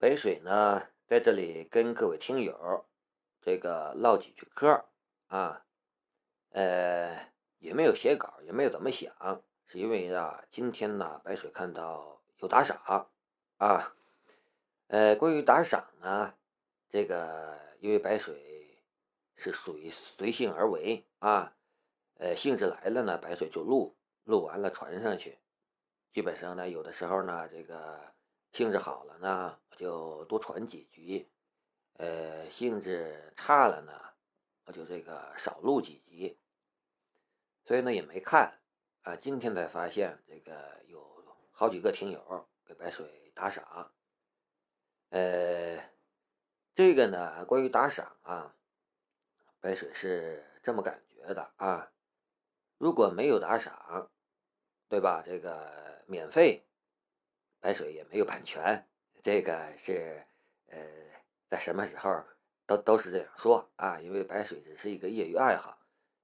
[0.00, 2.86] 北水呢，在这里跟各位听友
[3.42, 4.86] 这个唠几句嗑
[5.26, 5.66] 啊，
[6.52, 9.14] 呃，也没有写稿，也没有怎么想，
[9.66, 13.06] 是因为啊，今天呢，白水看到有打赏
[13.58, 13.94] 啊，
[14.86, 16.32] 呃，关于打赏呢，
[16.88, 18.82] 这个因为白水
[19.36, 21.52] 是属于随性而为啊，
[22.14, 23.94] 呃，兴致来了呢，白水就录，
[24.24, 25.38] 录完了传上去，
[26.10, 28.14] 基本上呢，有的时候呢，这个。
[28.52, 31.28] 兴致好了呢，我就多传几集；
[31.94, 33.92] 呃，兴致差了呢，
[34.64, 36.36] 我就这个少录几集。
[37.64, 38.60] 所以呢，也没看
[39.02, 39.14] 啊。
[39.16, 43.92] 今天才发现，这个有好几个听友给白水打赏。
[45.10, 45.78] 呃，
[46.74, 48.56] 这个呢，关于打赏啊，
[49.60, 51.92] 白水是这么感觉的啊。
[52.78, 54.10] 如果没有打赏，
[54.88, 55.22] 对吧？
[55.24, 56.66] 这个免费。
[57.60, 58.88] 白水也没有版权，
[59.22, 60.26] 这个是，
[60.68, 60.80] 呃，
[61.46, 62.24] 在什么时候
[62.66, 65.78] 都都是这样说啊，因为白水只是一个业余爱好，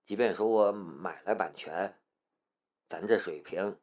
[0.06, 1.94] 即便说我买了版权，
[2.88, 3.78] 咱这水平，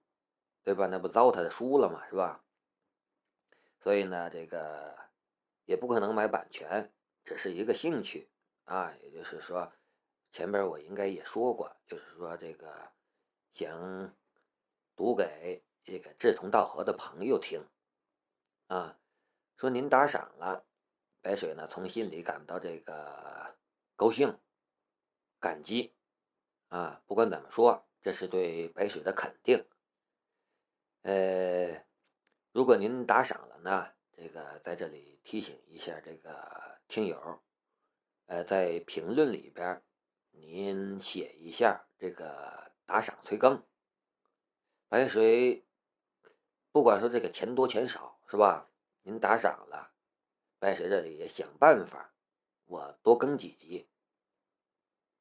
[0.63, 0.87] 对吧？
[0.87, 2.43] 那不糟蹋的书了嘛，是吧？
[3.79, 4.97] 所以呢，这个
[5.65, 6.91] 也不可能买版权，
[7.23, 8.29] 只是一个兴趣
[8.65, 8.91] 啊。
[9.03, 9.71] 也就是说，
[10.31, 12.91] 前边我应该也说过，就是说这个
[13.53, 14.11] 想
[14.95, 15.63] 读给。
[15.83, 17.67] 这个志同道合的朋友听，
[18.67, 18.97] 啊，
[19.57, 20.65] 说您打赏了，
[21.21, 23.57] 白水呢从心里感到这个
[23.97, 24.39] 高兴、
[25.41, 25.93] 感激，
[26.69, 29.65] 啊，不管怎么说，这是对白水的肯定。
[31.01, 31.85] 呃，
[32.53, 37.43] 如果您打赏了呢，这个在这里提醒一下这个听友，
[38.27, 39.83] 呃，在评论里边
[40.31, 43.61] 您写一下这个打赏催更，
[44.87, 45.65] 白水。
[46.73, 48.67] 不管说这个钱多钱少是吧？
[49.03, 49.91] 您打赏了，
[50.57, 52.11] 白水这里也想办法，
[52.65, 53.87] 我多更几集。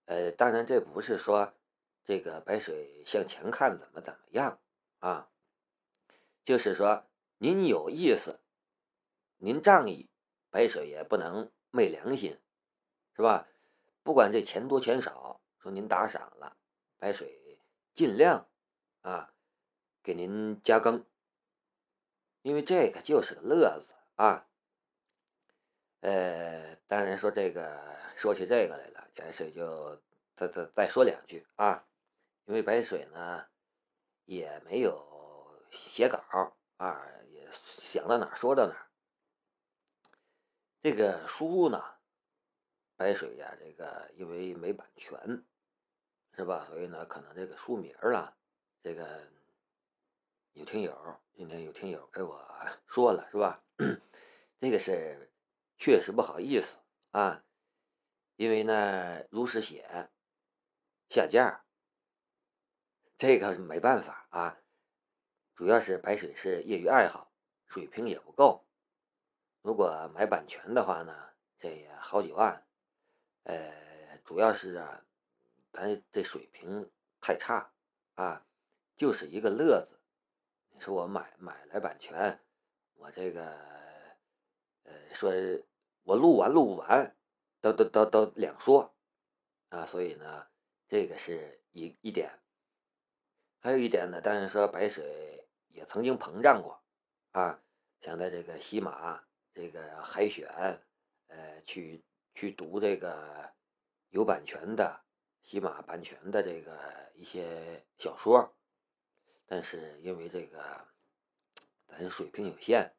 [0.06, 1.52] 呃，当然这不是说
[2.04, 4.58] 这个白水向前看怎么怎么样
[5.00, 5.28] 啊，
[6.42, 7.04] 就是说
[7.36, 8.40] 您有意思，
[9.36, 10.08] 您仗义，
[10.48, 12.40] 白水也不能昧良心，
[13.14, 13.46] 是吧？
[14.02, 16.56] 不管这钱多钱少，说您打赏了，
[16.96, 17.60] 白水
[17.94, 18.48] 尽量
[19.02, 19.34] 啊
[20.02, 21.04] 给您加更。
[22.42, 24.46] 因为这个就是个乐子啊，
[26.00, 27.80] 呃，当然说这个
[28.16, 29.96] 说起这个来了，白水就
[30.36, 31.86] 再再再说两句啊。
[32.44, 33.46] 因为白水呢
[34.24, 36.18] 也没有写稿
[36.76, 38.88] 啊，也想到哪说到哪。
[40.80, 41.80] 这个书呢，
[42.96, 45.44] 白水呀，这个因为没版权，
[46.36, 46.64] 是吧？
[46.66, 48.36] 所以呢，可能这个书名了，
[48.82, 49.30] 这个。
[50.54, 50.92] 有听友
[51.34, 52.46] 今天有听友给我
[52.86, 53.64] 说了是吧？
[54.60, 55.32] 这个是
[55.78, 56.76] 确实不好意思
[57.10, 57.42] 啊，
[58.36, 60.10] 因为呢如实写
[61.08, 61.64] 下架，
[63.16, 64.58] 这个没办法啊。
[65.54, 67.32] 主要是白水是业余爱好，
[67.66, 68.66] 水平也不够。
[69.62, 72.62] 如果买版权的话呢，这也好几万。
[73.44, 75.02] 呃，主要是啊，
[75.72, 77.72] 咱这水平太差
[78.16, 78.46] 啊，
[78.96, 79.98] 就是一个乐子。
[80.82, 82.40] 说我买买来版权，
[82.94, 83.56] 我这个，
[84.82, 85.30] 呃，说
[86.02, 87.14] 我录完录不完，
[87.60, 88.92] 都都都都两说，
[89.68, 90.48] 啊，所以呢，
[90.88, 92.36] 这个是一一点，
[93.60, 96.82] 还有一点呢，当然说白水也曾经膨胀过，
[97.30, 97.62] 啊，
[98.00, 99.22] 想在这个喜马
[99.54, 100.48] 这个海选，
[101.28, 102.02] 呃，去
[102.34, 103.52] 去读这个
[104.08, 105.00] 有版权的
[105.44, 106.76] 喜马版权的这个
[107.14, 108.52] 一些小说。
[109.54, 110.86] 但是因为这个，
[111.86, 112.90] 咱水平有限，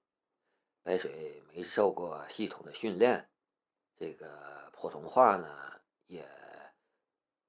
[0.84, 3.28] 白水没受过系统的训练，
[3.96, 6.24] 这个普通话呢也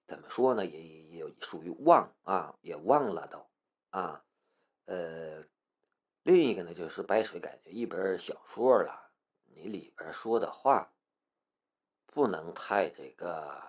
[0.07, 3.47] 怎么说呢，也也属于忘啊，也忘了都
[3.91, 4.25] 啊。
[4.87, 5.45] 呃，
[6.23, 9.11] 另一个呢就是白水感觉一本小说了，
[9.45, 10.91] 你里边说的话
[12.07, 13.63] 不能太这个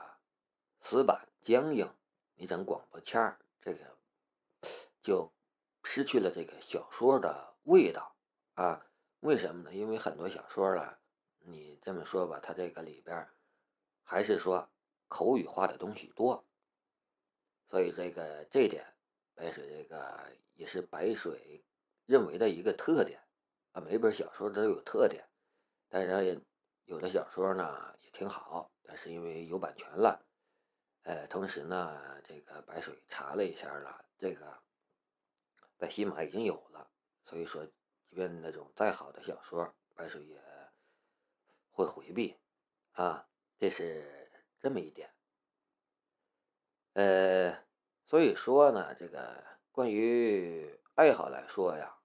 [0.79, 1.93] 死板僵硬，
[2.35, 3.93] 你整广播腔这个。
[5.01, 5.31] 就
[5.85, 8.15] 失去了这个小说的味道
[8.55, 8.85] 啊？
[9.19, 9.73] 为什么呢？
[9.73, 10.99] 因为很多小说了，
[11.39, 13.27] 你这么说吧，它这个里边
[14.03, 14.67] 还是说
[15.07, 16.43] 口语化的东西多，
[17.69, 18.85] 所以这个这点
[19.35, 21.63] 白水这个也是白水
[22.07, 23.21] 认为的一个特点
[23.71, 23.79] 啊。
[23.79, 25.23] 每本小说都有特点，
[25.87, 26.41] 当然也
[26.85, 30.25] 有的小说呢也挺好，但是因为有版权了，
[31.03, 34.64] 呃，同时呢，这个白水查了一下了，这个。
[35.77, 36.89] 在喜马已经有了，
[37.23, 40.41] 所以说，即便那种再好的小说，白水也
[41.71, 42.37] 会回避
[42.93, 43.27] 啊，
[43.57, 45.13] 这是这么一点。
[46.93, 47.65] 呃，
[48.05, 51.97] 所以说呢，这个关于爱好来说呀，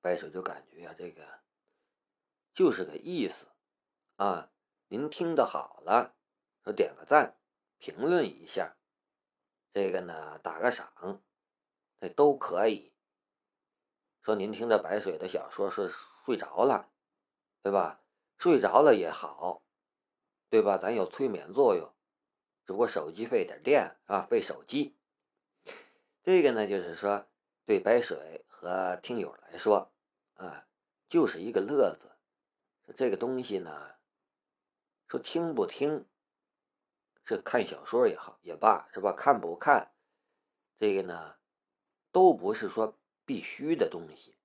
[0.00, 1.40] 白水就感觉呀，这个
[2.52, 3.46] 就是个意思
[4.16, 4.50] 啊。
[4.88, 6.16] 您听的好了，
[6.64, 7.38] 说点个赞，
[7.78, 8.76] 评论一下，
[9.72, 11.22] 这个呢打个赏，
[12.00, 12.92] 这都可以。
[14.22, 15.92] 说您听着白水的小说是
[16.24, 16.90] 睡着了，
[17.62, 18.00] 对吧？
[18.38, 19.62] 睡着了也好，
[20.48, 20.78] 对吧？
[20.78, 21.92] 咱有催眠作用。
[22.66, 24.96] 只不过手机费点电啊，费手机。
[26.22, 27.26] 这个呢，就是说
[27.66, 29.92] 对白水和听友来说
[30.34, 30.66] 啊，
[31.08, 32.10] 就是一个乐子。
[32.96, 33.94] 这个东西呢，
[35.08, 36.06] 说听不听，
[37.24, 39.12] 这看小说也好也罢，是吧？
[39.12, 39.92] 看不看，
[40.78, 41.36] 这个呢，
[42.12, 44.36] 都不是说必须的东西。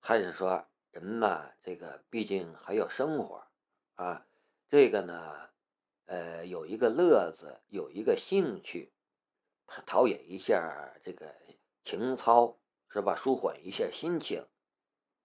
[0.00, 3.46] 还是说人呢，这个毕竟还要生活
[3.94, 4.26] 啊，
[4.68, 5.50] 这个呢。
[6.06, 8.92] 呃，有一个乐子，有一个兴趣，
[9.86, 11.34] 陶冶一下这个
[11.84, 12.58] 情操，
[12.88, 13.14] 是吧？
[13.14, 14.46] 舒缓一下心情，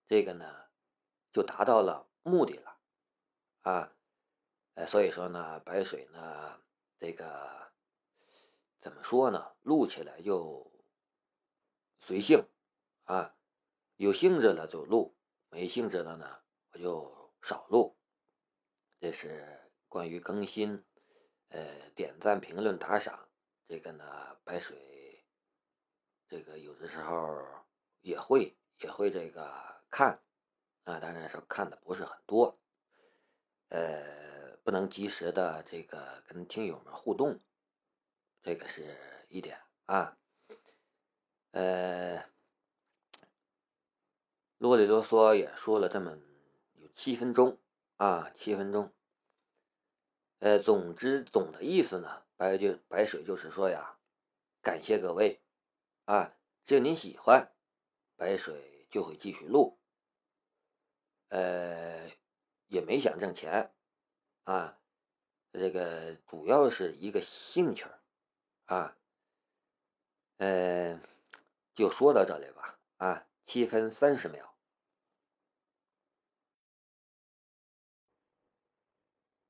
[0.08, 0.70] 这个呢，
[1.34, 2.78] 就达到了目的了，
[3.64, 3.92] 啊，
[4.76, 6.62] 呃，所以说呢，白水呢，
[7.00, 7.74] 这个
[8.80, 9.56] 怎么说呢？
[9.64, 10.67] 录起来就
[12.08, 12.48] 随性，
[13.04, 13.36] 啊，
[13.98, 15.18] 有兴致了就录，
[15.50, 16.40] 没兴致了呢，
[16.72, 17.98] 我就少录，
[19.02, 19.60] 这是。
[19.90, 20.84] 关于更新，
[21.48, 23.30] 呃，点赞、评论、打赏，
[23.70, 25.26] 这个呢，白水，
[26.28, 27.42] 这个有的时候
[28.02, 30.22] 也会也会这个看，
[30.84, 32.60] 啊，当然是看的不是很多，
[33.70, 37.40] 呃，不能及时的这个跟听友们互动，
[38.44, 40.18] 这个是一点啊，
[41.58, 42.24] 呃，
[44.60, 46.16] 啰里啰嗦也说了这么
[46.76, 47.58] 有七分钟
[47.96, 48.94] 啊，七分钟。
[50.38, 53.98] 呃，总之总的意思呢，白就白水就是说呀，
[54.62, 55.42] 感谢各位，
[56.06, 57.52] 啊，只要您喜欢，
[58.16, 59.80] 白水就会继续录。
[61.30, 62.12] 呃，
[62.68, 63.74] 也没想挣钱，
[64.44, 64.78] 啊，
[65.52, 67.88] 这个主要是一个兴趣
[68.66, 68.96] 啊，
[70.38, 71.02] 呃，
[71.78, 74.56] 就说到这里吧，啊，七分三十秒。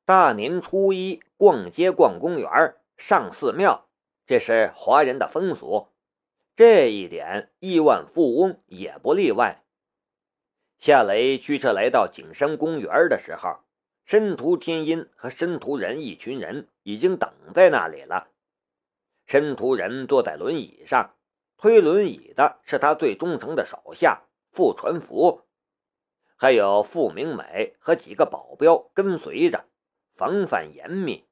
[0.03, 3.87] 大年初一逛街、逛公园、上寺庙，
[4.25, 5.87] 这是华人的风俗。
[6.53, 9.63] 这一点，亿万富翁也不例外。
[10.79, 13.61] 夏雷驱车来到景山公园的时候，
[14.03, 18.31] 申屠天音和申屠人一群人已经等在那里了。
[19.25, 21.16] 申屠人坐在轮椅上，
[21.57, 25.41] 推轮椅的是他最忠诚的手下傅传福，
[26.35, 29.65] 还有傅明美和几个保镖跟随着。
[30.15, 31.27] 防范严密。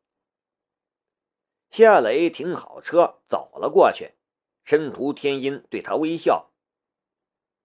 [1.72, 4.13] 夏雷停好车，走了过去。
[4.63, 6.51] 申屠天音对他微笑。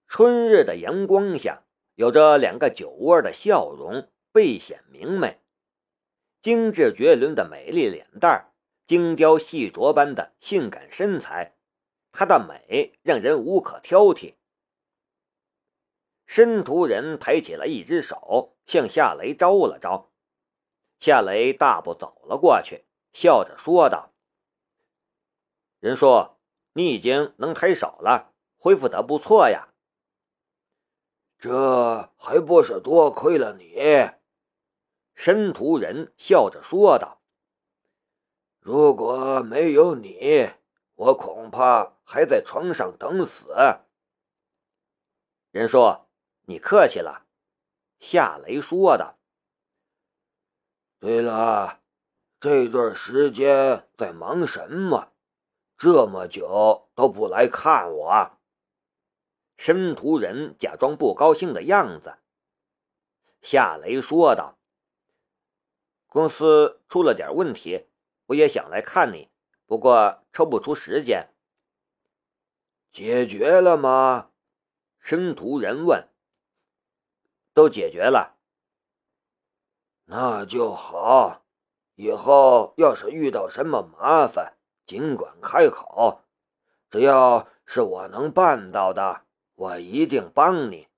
[0.08, 1.64] 春日的阳光下，
[1.94, 5.40] 有着两个酒窝的笑容，倍显明媚。
[6.40, 8.50] 精致绝伦的美丽脸蛋
[8.86, 11.54] 精雕细琢般的性感身材，
[12.12, 14.34] 她的美让人无可挑剔。
[16.26, 20.10] 申屠人抬起了一只手，向夏雷招了招。
[21.00, 24.12] 夏雷大步走了过去，笑着说道
[25.80, 26.38] ：“人说
[26.74, 29.68] 你已经能抬手了，恢复的不错呀。”
[31.38, 33.74] 这还不是多亏了你。”
[35.16, 37.20] 申屠人笑着说道
[38.60, 40.50] ：“如果没有你，
[40.94, 43.54] 我恐怕还在床上等死。”
[45.52, 46.08] 人说
[46.46, 47.24] ：“你客气了。”
[48.00, 49.16] 夏雷说的。
[50.98, 51.80] 对了，
[52.40, 55.12] 这段时间在忙什么？
[55.78, 58.32] 这么久都不来看我。
[59.56, 62.18] 申屠人假装不高兴的样子。
[63.40, 64.58] 夏雷说道
[66.08, 67.86] ：“公司出了点问题，
[68.26, 69.30] 我也想来看你，
[69.66, 71.29] 不过抽不出时间。”
[72.92, 74.30] 解决了吗？
[74.98, 76.08] 申屠人问。
[77.52, 78.38] 都解决了。
[80.04, 81.44] 那就好，
[81.94, 84.56] 以后要是遇到什么麻烦，
[84.86, 86.24] 尽管开口，
[86.90, 90.88] 只要是我能办到的，我一定帮你。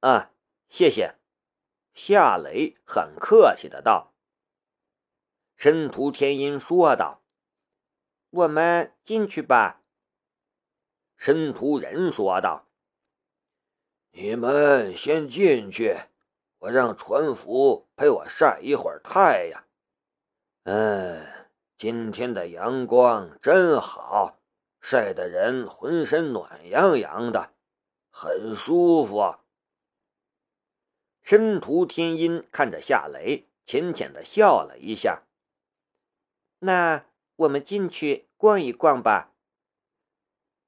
[0.00, 0.30] 啊，
[0.68, 1.16] 谢谢。
[1.94, 4.14] 夏雷很客气的道。
[5.56, 7.22] 申屠天音说道
[8.30, 9.81] ：“我们进去吧。”
[11.24, 12.66] 申屠人说道
[14.10, 15.96] ：“你们先进去，
[16.58, 19.62] 我让船夫陪我晒一会儿太阳。
[20.64, 21.24] 嗯，
[21.78, 24.40] 今天的阳光真好，
[24.80, 27.52] 晒得人浑身暖洋洋的，
[28.10, 29.36] 很舒服。
[31.22, 35.22] 申屠天音看着夏雷，浅浅的笑了一下。
[36.58, 37.04] 那
[37.36, 39.28] 我们进去逛一逛吧。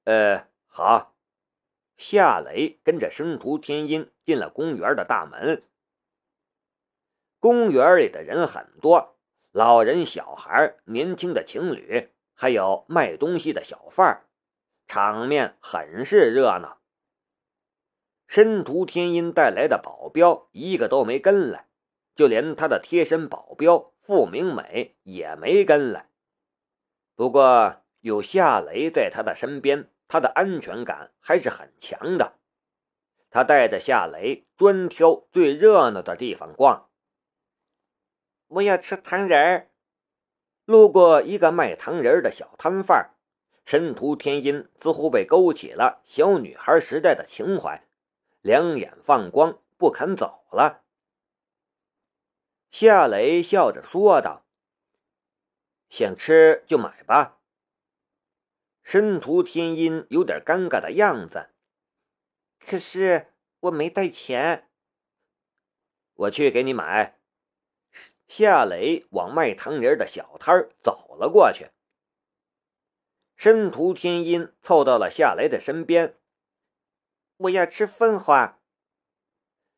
[0.05, 1.13] 呃，好。
[1.97, 5.63] 夏雷跟着申屠天音进了公园的大门。
[7.39, 9.17] 公园里的人很多，
[9.53, 14.27] 老人、小孩、年轻的情侣，还有卖东西的小贩儿，
[14.89, 16.81] 场面很是热闹。
[18.27, 21.69] 申屠天音带来的保镖一个都没跟来，
[22.17, 26.11] 就连他的贴身保镖傅明美也没跟来。
[27.15, 29.89] 不过有夏雷在他的身边。
[30.15, 32.39] 他的安全感还是很强的。
[33.31, 36.89] 他带着夏雷专挑最热闹的地方逛。
[38.47, 39.71] 我要吃糖人儿。
[40.67, 43.17] 路过一个卖糖人儿的小摊贩，
[43.67, 47.85] 申屠天音似乎被勾起了小女孩时代的情怀，
[48.41, 50.85] 两眼放光，不肯走了。
[52.71, 54.45] 夏雷笑着说道
[55.91, 57.34] ：“想吃就买吧。”
[58.85, 61.49] 申屠天音有点尴尬的样子，
[62.61, 64.69] 可是我没带钱。
[66.13, 67.19] 我去给你买。
[68.29, 71.71] 夏雷往卖糖人的小摊走了过去。
[73.37, 76.17] 申屠天音凑到了夏雷的身边。
[77.39, 78.61] 我要吃凤凰。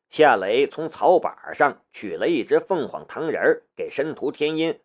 [0.09, 4.81] 夏雷从草板上取了一只凤凰糖人给申屠天音。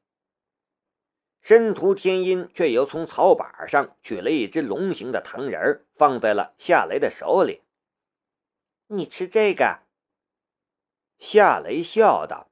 [1.42, 7.62] 申屠天音却又从草板上取了一只龙形的糖人放在了夏雷的手里。
[8.86, 9.80] 你吃这个？
[11.18, 12.48] 夏雷笑道：“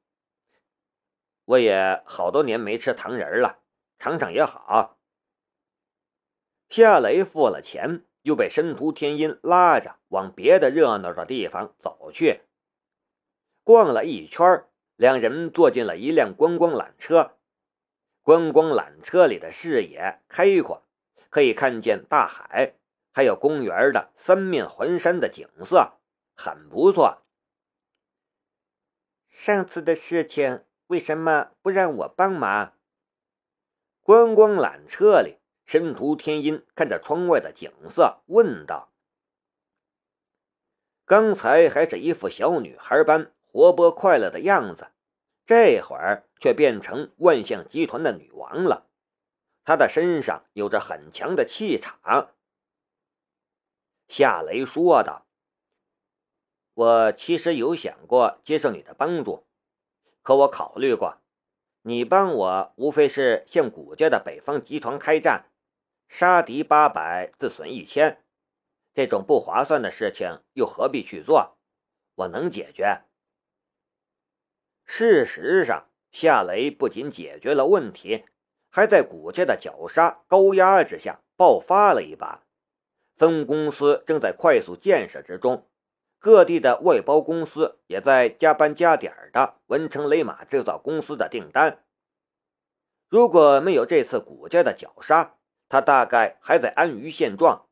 [1.46, 3.60] 我也好多年没吃糖人了，
[3.98, 4.98] 尝尝也好。”
[6.68, 12.42] 夏雷付了钱，又被申屠天音拉着往别的热闹的地方走去。
[13.62, 14.64] 逛了一圈，
[14.96, 17.36] 两人坐进了一辆观光缆车。
[18.22, 20.82] 观光缆车里的视野开阔，
[21.30, 22.74] 可以看见大海，
[23.12, 25.94] 还有公园的三面环山的景色，
[26.34, 27.22] 很不错。
[29.28, 32.74] 上次的事情为什么不让我帮忙？
[34.02, 38.92] 观光缆车里，申屠天音看着窗外的景色，问道
[41.06, 44.88] ：“刚才还是一副小女孩般活泼快乐的样子。”
[45.50, 48.88] 这会儿却变成万象集团的女王了，
[49.64, 52.36] 她的身上有着很强的气场。
[54.06, 55.26] 夏雷说道
[56.74, 59.48] ：“我其实有想过接受你的帮助，
[60.22, 61.20] 可我考虑过，
[61.82, 65.50] 你帮我无非是向古家的北方集团开战，
[66.06, 68.22] 杀敌八百，自损一千，
[68.94, 71.58] 这种不划算的事情又何必去做？
[72.14, 73.02] 我能解决。”
[74.92, 78.24] 事实上，夏雷不仅解决了问题，
[78.70, 82.42] 还在股价的绞杀高压之下爆发了一把。
[83.16, 85.68] 分公司正在快速建设之中，
[86.18, 91.84] 各地的外包公司也在加班加点的完成雷马制造公司的订单。
[93.08, 95.36] 如果没有这次股价的绞杀，
[95.68, 97.68] 他大概还在安于现状，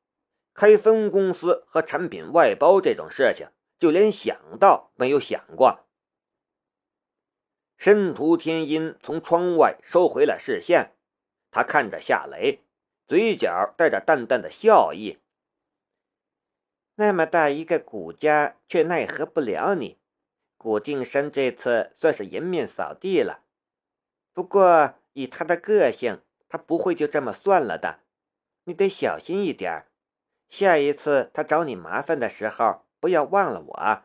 [0.54, 5.87] 开分公司和产品外包这种事情，就连想到没有想过。
[7.78, 10.90] 申屠天音从窗外收回了视线，
[11.52, 12.60] 他看着夏雷，
[13.06, 15.18] 嘴角带着淡淡的笑意。
[16.96, 19.96] 那么大一个古家，却奈何不了你。
[20.56, 23.44] 古定山这次算是颜面扫地了，
[24.32, 28.00] 不过以他的个性，他不会就这么算了的。
[28.64, 29.86] 你得小心一点，
[30.48, 34.02] 下一次他找你麻烦的时候，不要忘了我，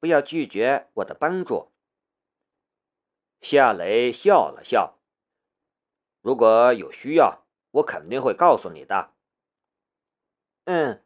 [0.00, 1.69] 不要拒绝我的帮助。
[3.40, 4.98] 夏雷笑了笑
[6.20, 9.12] ：“如果有需要，我肯定会告诉你的。
[10.64, 11.02] ”“嗯，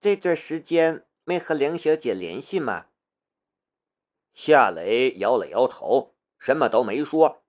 [0.00, 2.86] 这段时间没和梁小姐联系吗？”
[4.34, 7.42] 夏雷摇了摇头，什么都没说。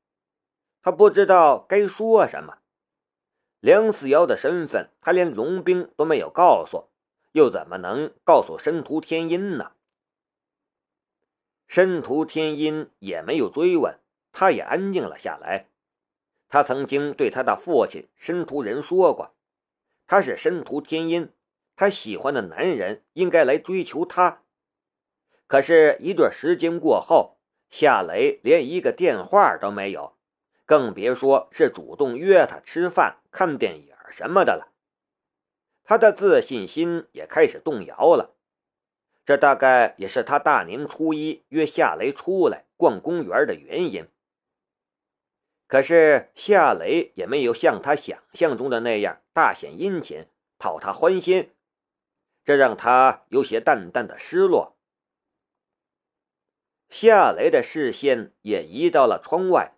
[0.81, 2.59] 他不知道该说什么。
[3.59, 6.89] 梁思瑶的身份，他连龙兵都没有告诉，
[7.33, 9.73] 又怎么能告诉申屠天音呢？
[11.67, 13.99] 申屠天音也没有追问，
[14.31, 15.67] 他也安静了下来。
[16.47, 19.35] 他曾经对他的父亲申屠仁说过
[20.07, 21.33] ：“他是申屠天音，
[21.75, 24.43] 他喜欢的男人应该来追求他。
[25.45, 27.37] 可是，一段时间过后，
[27.69, 30.15] 夏雷连一个电话都没有，
[30.65, 34.71] 更别说是主动约他吃饭、看电影什么的了。
[35.83, 38.36] 他的自信心也开始动摇了。
[39.27, 44.07] 这大概也是他大年初一约夏雷出来逛公园的原因。
[45.67, 51.53] 可是夏雷也没有像他想象中的那样大显殷勤讨他欢心，
[52.45, 54.77] 这让他有些淡淡的失落。
[56.87, 59.73] 夏雷的视线也移到了窗外，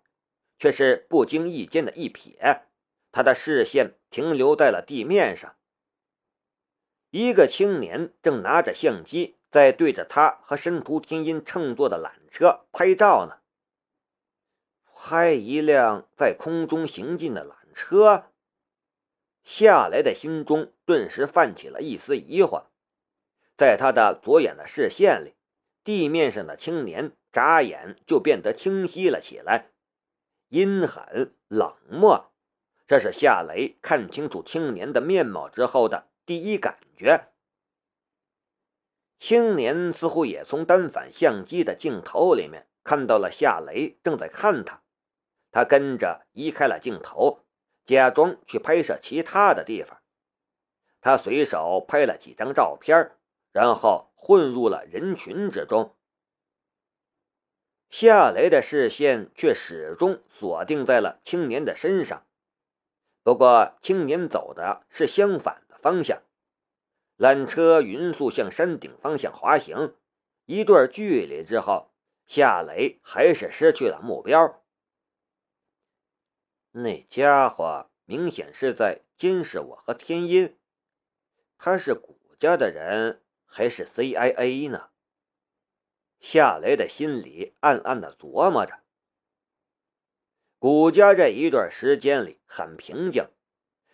[0.59, 2.65] 却是不经意间的一瞥，
[3.11, 5.55] 他的视线停留在了地面上。
[7.09, 13.39] 一个青年正拿着相机在对着他和申屠天音乘坐的缆车拍照呢。
[15.01, 18.25] 拍一辆在空中行进的缆车，
[19.43, 22.65] 夏雷的心中顿时泛起了一丝疑惑。
[23.55, 25.35] 在他的左眼的视线里，
[25.83, 29.71] 地面上的青年眨眼就变得清晰了起来，
[30.49, 32.31] 阴狠冷漠。
[32.85, 37.28] 这是夏雷看清楚青年的面貌之后的第一感觉。
[39.19, 44.81] 青年似乎也从单反相机的镜头里面看到了夏雷正在看他。
[45.51, 47.45] 他跟着移开了镜头，
[47.85, 49.99] 假装去拍摄其他的地方。
[51.01, 53.17] 他随手拍了几张照片，
[53.51, 55.95] 然后混入了人群之中。
[57.89, 62.25] 夏雷的视线却始终锁定在了青年的身上，
[63.23, 66.21] 不过青年走的是相反的方向。
[67.19, 69.93] 缆车匀速向山顶方向滑行，
[70.45, 71.91] 一段距离之后，
[72.25, 74.63] 夏雷还是失去了目标。
[76.71, 80.57] 那家伙明显是在监视我和天音，
[81.57, 84.91] 他是谷家的人还是 CIA 呢？
[86.21, 88.79] 夏雷的心里暗暗的琢磨着。
[90.57, 93.27] 谷家这一段时间里很平静，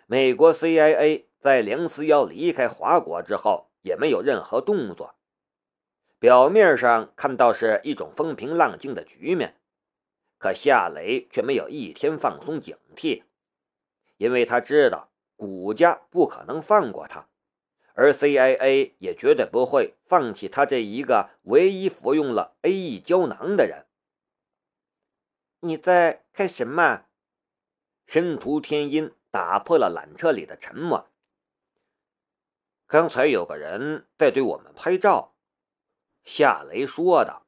[0.06, 5.14] 美国 CIA 在梁思瑶离开华国之后也没有任何动作，
[6.18, 9.56] 表面上看到是一种风平浪静的局面。
[10.40, 13.26] 可夏雷却没有一天放松警惕，
[14.18, 17.28] 因为他知道谷家不可能放过他，
[17.94, 23.86] 而 CIA 也绝对不会放弃他这一个唯一服用了 A.E 胶囊的人。
[25.60, 27.06] 你在干什么？
[28.08, 31.08] 申屠天音打破了缆车里的沉默。
[32.88, 35.36] 刚才有个人在对我们拍照，
[36.24, 37.48] 夏雷说道。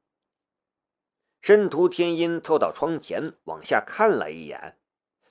[1.41, 4.79] 申屠天音凑到窗前往下看了一眼，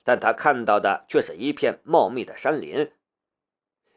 [0.03, 2.91] 但他看到的却是一片茂密的山林。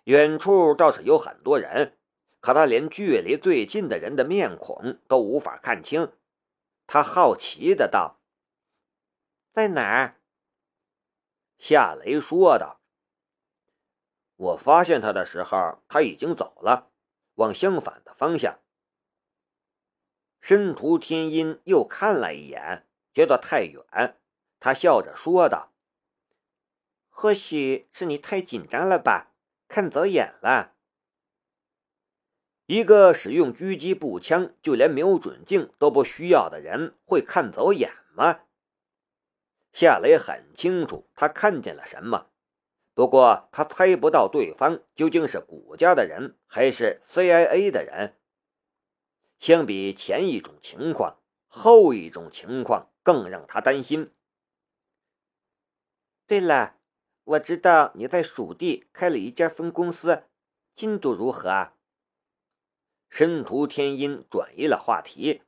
[0.05, 1.97] 远处倒是有很多人，
[2.41, 6.13] 可他连距离最近的人的面孔都无法看清。
[6.89, 8.21] 他好奇的道
[9.55, 10.21] ：“在哪儿？”
[11.57, 12.80] 夏雷说道
[14.41, 16.91] ：“我发现他的时候，他已经走了，
[17.35, 18.59] 往相反的方向。”
[20.41, 24.17] 申屠天音又看了一眼，觉得太远，
[24.59, 25.75] 他笑着说道
[27.11, 29.35] ：“或许是你太紧张了吧，
[29.69, 30.73] 看走眼了。”
[32.65, 38.41] 一个使用狙击步枪就连瞄准镜都不需要的人，会看走眼吗？
[39.75, 42.30] 夏雷很清楚他看见了什么，
[43.01, 48.21] 不过他猜不到对方究竟是谷家的人还是 CIA 的人。
[49.39, 54.13] 相比前一种情况，后一种情况更让他担心。
[56.27, 56.77] 对了，
[57.25, 60.25] 我知道你在蜀地开了一家分公司，
[60.77, 61.77] 进度如何啊？
[63.09, 65.41] 申屠天音转移了话题。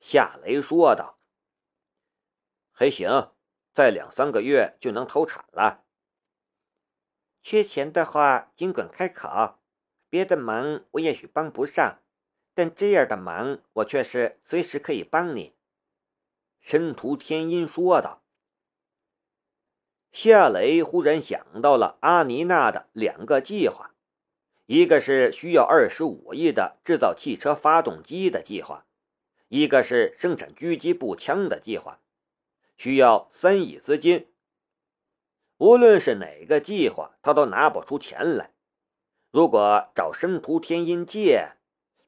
[0.00, 1.20] 夏雷说道
[2.74, 3.30] ：“还行，
[3.72, 5.84] 再两三个月就能投产了。
[7.42, 9.58] 缺钱的话，尽管开口，
[10.08, 11.98] 别的忙我也许帮不上。”
[12.54, 15.54] 但这样的忙，我却是随时可以帮你。”
[16.60, 18.22] 申屠天音说道。
[20.12, 23.94] 夏雷忽然想到了阿妮娜的两个计划，
[24.66, 28.86] 一个是需要二十五亿的制造汽车发动机的计划，
[29.48, 32.00] 一个是生产狙击步枪的计划，
[32.76, 34.31] 需要三亿资金。
[35.62, 38.52] 无论是哪个计划，他都拿不出钱来。
[39.30, 41.52] 如果找申屠天音借，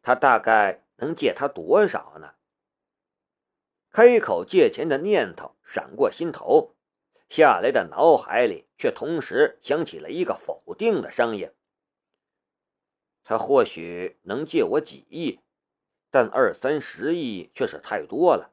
[0.02, 2.34] 他大概能借他多少呢？
[3.92, 6.74] 开口借钱的念头闪过心头，
[7.28, 11.52] 夏雷的脑海里却同时响起了一个否定的声音
[13.22, 15.38] ：“他或许能借我几亿，
[16.10, 18.50] 但二三十亿却是太多了。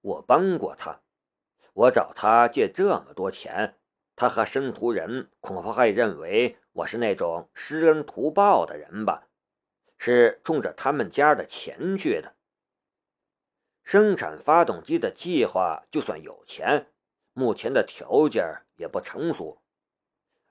[0.00, 1.00] 我帮过他，
[1.74, 3.76] 我找他借这么多钱，
[4.20, 9.28] 他和申屠人恐怕还认为我是那种施恩图报的人吧？
[9.96, 12.34] 是冲着他们家的钱去的。
[13.82, 16.88] 生产发动机的计划，就算有钱，
[17.32, 18.44] 目前的条件
[18.76, 19.62] 也不成熟；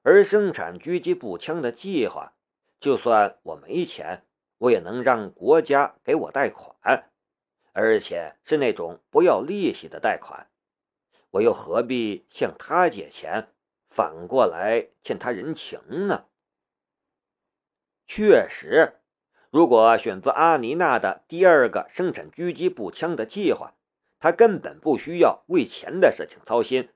[0.02, 2.34] 而生产狙击步枪的计划，
[2.80, 4.26] 就算我没钱，
[4.58, 7.12] 我也能让国家给我贷款，
[7.74, 10.50] 而且是那种不要利息的贷款。
[11.34, 13.50] 我又何必向他借钱，
[13.90, 16.26] 反过来欠他人情呢？
[18.06, 19.00] 确实，
[19.50, 23.76] 如果选择阿尼娜的第二个生产狙击步枪的计划，
[24.20, 26.90] 他根本不需要为钱的事情操心，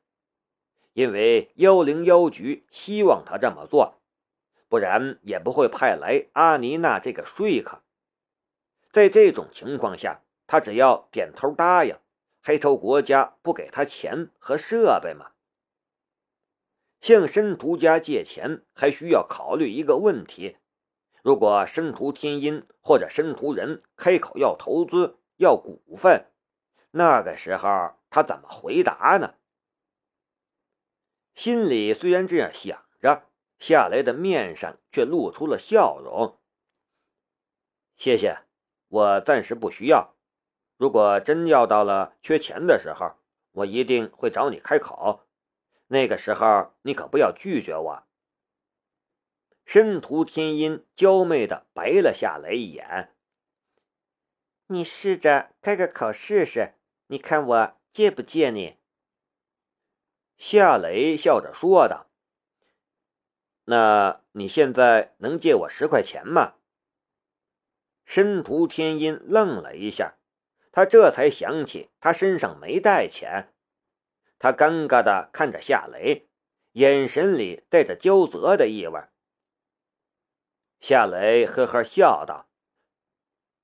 [0.93, 3.99] 因为幺零幺局希望他这么做。
[4.69, 7.83] 不然也不会派来阿尼娜这个说客。
[8.91, 11.95] 在这种情况下，他只要点头答应，
[12.41, 15.32] 还愁国家不给他钱和设备吗？
[17.03, 20.55] 向申屠家借钱还需要考虑一个问题：
[21.21, 26.27] 如果申屠天音或者申屠人开口要投资、要股份，
[26.91, 29.33] 那个时候他怎么回答呢？
[31.35, 33.25] 心里虽然这样想着。
[33.59, 36.37] 夏雷的面上却露出了笑容。
[37.97, 38.39] 谢谢，
[38.87, 40.15] 我暂时不需要。
[40.77, 43.15] 如果真要到了缺钱的时候，
[43.51, 45.25] 我一定会找你开口。
[45.87, 48.03] 那个时候你可不要拒绝我。
[49.65, 53.15] 申屠天音娇媚的白了夏雷一眼。
[54.67, 56.75] 你试着开个口试试，
[57.07, 58.77] 你看我借不借你？
[60.37, 62.09] 夏雷笑着说道。
[63.65, 66.55] 那你现在能借我十块钱吗？
[68.05, 70.17] 申屠天音愣了一下，
[70.73, 73.53] 他这才想起他身上没带钱，
[74.43, 76.27] 他尴尬的看着夏雷，
[76.73, 78.99] 眼神里带着焦责的意味。
[80.81, 82.49] 夏雷呵呵笑道：“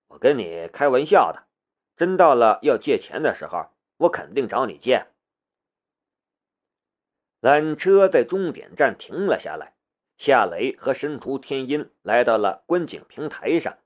[0.08, 1.50] 我跟你开玩笑的，
[1.98, 5.08] 真到了要借钱的时候，我肯定找你借。”
[7.44, 9.76] 缆车在终点站停了下来。
[10.18, 13.80] 夏雷和申屠天音来到了观景平台上。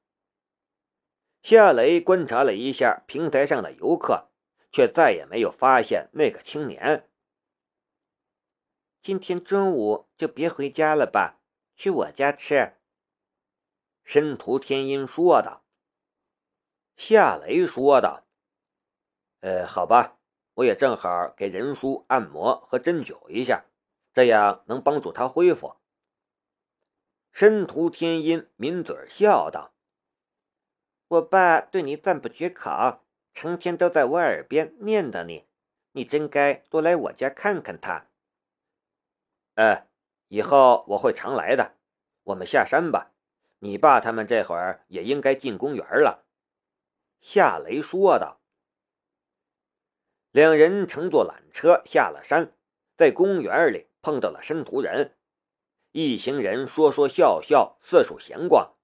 [1.41, 4.29] 夏雷观察了一下平台上的游客，
[4.73, 7.07] 却再也没有发现那个青年。
[9.03, 11.39] 今天中午就别回家了吧，
[11.75, 12.73] 去我家吃。
[14.03, 15.63] 申屠天音说道。
[16.95, 18.25] 夏雷说道
[19.41, 20.17] ：“呃，好吧，
[20.55, 23.65] 我也正好给任叔按摩和针灸一下，
[24.12, 25.75] 这样能帮助他恢复。”
[27.31, 29.75] 申屠天音抿嘴笑道
[31.09, 33.02] ：“我爸对你赞不绝口，
[33.33, 35.45] 成天都在我耳边念叨你，
[35.91, 38.07] 你真该多来我家看看他。”
[39.55, 39.87] 呃，
[40.29, 41.75] 以后我会常来的。
[42.23, 43.11] 我们下山吧，
[43.59, 46.25] 你爸他们这会儿也应该进公园了。”
[47.21, 48.39] 夏雷说道。
[50.31, 52.55] 两人乘坐缆车下了山，
[52.97, 55.15] 在公园里碰到了申屠人。
[55.91, 58.75] 一行人说说笑笑，四处闲逛。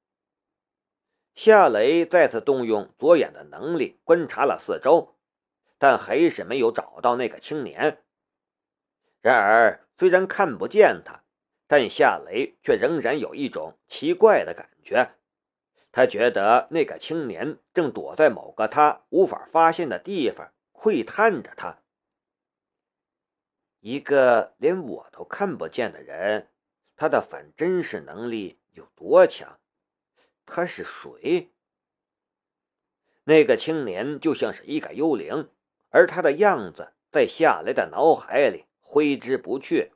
[1.41, 5.15] 夏雷再次动用左眼的能力观察了四周，
[5.77, 8.03] 但还是没有找到那个青年。
[9.21, 11.23] 然而，虽然看不见他，
[11.65, 15.11] 但夏雷却仍然有一种奇怪的感觉。
[15.93, 21.77] 他觉得那个青年正躲在某个他无法发现的地方，窥探着他。
[23.79, 26.49] 一个连我都看不见的人。
[26.97, 29.58] 他的反真实能力有多强？
[30.51, 31.51] 他是谁？
[33.25, 35.49] 那个青年就像是一个幽灵，
[35.89, 39.91] 而他的样子在夏雷的脑海里挥之不去。